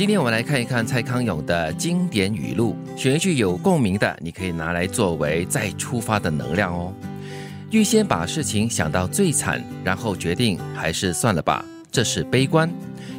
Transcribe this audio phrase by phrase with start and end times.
[0.00, 6.90] 今天我们来看一看蔡康永的经典语录，选一句有共鸣的，你可以拿来作为再出发的能量哦。
[7.70, 11.62] 预先把事情想到最惨，然后决定还是算了吧，
[11.92, 12.66] 这是悲观；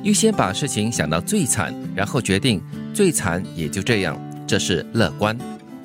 [0.04, 2.60] 预先把事情想到最惨，然后决定
[2.96, 5.38] 最惨也就这样，这是乐观。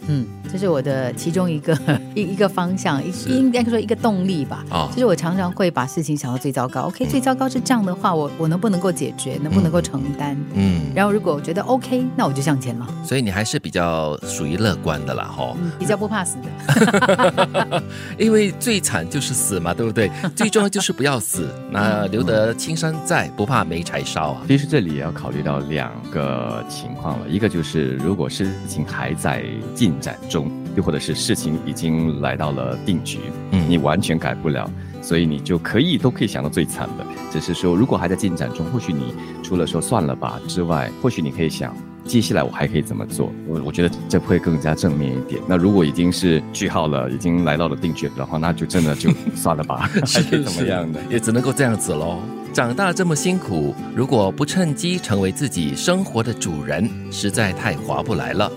[0.08, 1.76] 嗯，这是我的其中一个
[2.14, 4.64] 一一个方向，一应该说一个动力吧。
[4.70, 6.82] 啊就是我常常会把事情想到最糟糕。
[6.82, 10.36] OK，最糟糕是这样的话，我我能不能够解决，能不能够承担？
[10.54, 12.86] 嗯，然后如果我觉得 OK，那我就向前了。
[13.04, 15.56] 所以你还是比较属于乐观的啦，吼。
[15.60, 17.82] 嗯，比较不怕死的。
[18.18, 20.10] 因为最惨就是死嘛，对不对？
[20.34, 24.42] 最重要就是不要死，那留得青山在，不怕没柴烧啊。
[24.46, 29.44] 其实这里也要考虑到两个情况了，一个就是如果事情还在
[29.74, 33.18] 进展中，又或者是事情已经来到了定局，
[33.52, 34.70] 嗯你完全改不了，
[35.02, 37.04] 所以你就可以都可以想到最惨的。
[37.32, 41.74] 只是说，如果还在进展中，或许你除了说算了吧之外，或许你可以想。
[42.04, 43.32] 接下来我还可以怎么做？
[43.48, 45.42] 我我觉得这会更加正面一点。
[45.48, 51.00] 那如果已经是句号了，已经来到了定局的话，那就真的就算了吧， 还可以怎么样的？
[51.10, 52.20] 也只能够这样子喽。
[52.52, 58.48] 长大这么辛苦，如果不趁机成为自己生活的主人，实在太划不来了。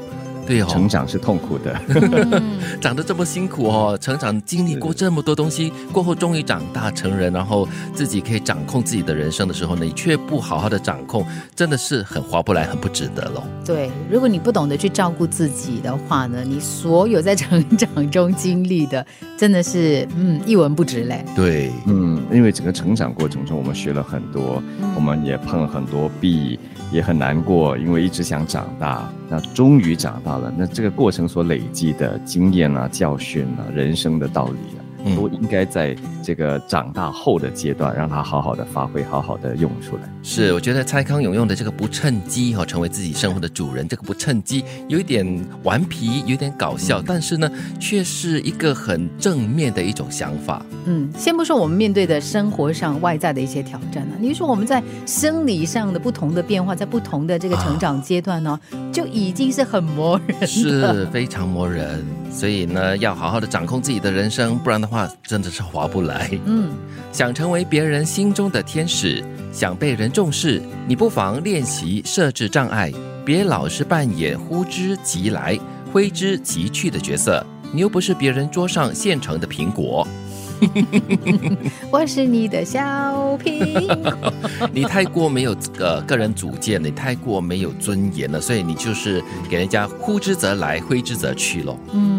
[0.49, 1.79] 对哦，成长是痛苦的。
[1.89, 11.23] 嗯， 长得这么辛苦哦，成长经历过这么多东西，过后终于长大成人，然后自己可以掌控自己的人生的时候呢，你却不好好的掌控，
[11.55, 13.43] 真的是很划不来，很不值得喽。
[13.63, 13.91] 对。
[14.09, 19.05] 如果你不懂得去照顾自己的话呢，你所有在成长中经历的，
[19.37, 21.23] 真的是嗯一文不值嘞。
[21.35, 24.63] 对，嗯，因为整个成长过程中，我们学了很多，
[24.95, 26.59] 我们也碰了很多壁，
[26.91, 29.07] 也很难过，因为一直想长大。
[29.29, 40.03] 那终于长大了，那这个过程所累积的经验啊、教训啊、人生的道理啊，嗯都应该在这个长大后的阶段，让他好好的发挥，好好的用出来。
[40.21, 45.25] 是，我觉得蔡康永用的这个不趁机哈、成为自己生活的主人，这个不趁机有一点
[45.63, 47.49] 顽皮，有点搞笑，但是呢，
[47.79, 50.63] 却是一个很正面的一种想法。
[50.85, 58.59] 嗯，先不说我们面对的生活上外在的一些挑战啊，你说我们在生理上的不同的变化，在不同的这个成长阶段呢，
[58.99, 60.45] 就已经是很磨人。
[60.45, 66.29] 是非常磨人，所以呢，要好好的掌控自己的人生，不然的话，真的是划不来。
[66.45, 66.69] 嗯，
[67.13, 69.23] 想成为别人心中的天使，
[69.53, 72.91] 想被人重视，你不妨练习设置障碍，
[73.23, 75.57] 别老是扮演呼之即来、
[75.93, 77.41] 挥之即去的角色。
[77.71, 80.05] 你又不是别人桌上现成的苹果，
[81.91, 82.79] 我是你的小
[83.37, 84.33] 苹果。
[84.73, 91.77] 你太过没有呃个人主见，你太过没有尊严了，所以你就是给人家呼之则来，挥之则去喽。
[91.93, 92.18] 嗯，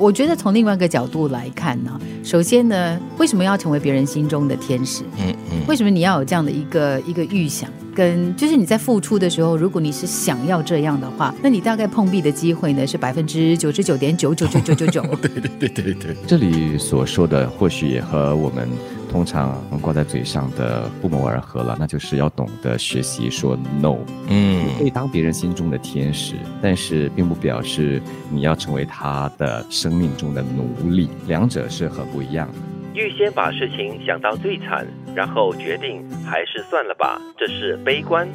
[0.00, 5.02] 我觉得从另外一个角度来看呢，首先呢，为什么要成为别人心中的天使？
[5.18, 7.68] 嗯嗯，为什么你要有这样的一个一个预想？
[7.94, 15.02] 跟就是你在付出的时候，如果你是想要这样的话，那你大概碰壁的机会呢是百分之九十九点九九九九九九。
[15.20, 18.66] 对对对对对，这里所说的，或许也和我们
[19.10, 23.96] 通常挂在嘴上的不谋而合了，那就是要懂得学习说 no。
[24.28, 28.00] 嗯你可以当别人心中的天使，但是并不表示
[28.30, 32.54] 你要成为他的生命中的奴隶，两者是很不一样的。
[32.94, 38.26] 预先把事情想到最惨，然后决定还是算了吧，这是悲观；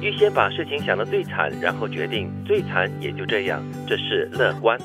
[0.00, 4.78] 预先把事情想到最惨，然后决定最惨也就这样，这是乐观。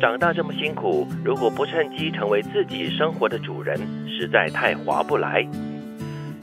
[0.00, 5.46] 长大这么辛苦，如果不趁机成为自己生活的主人，实在太划不来。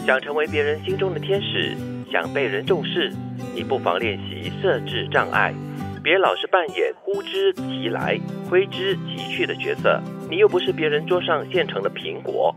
[0.06, 1.76] 想成为别人心中的天使，
[2.12, 3.12] 想被人重视，
[3.54, 5.54] 你不妨练习设置障碍，
[6.04, 8.18] 别老是扮演呼之即来、
[8.50, 10.02] 挥之即去的角色。
[10.30, 12.56] 你又不是别人桌上现成的苹果。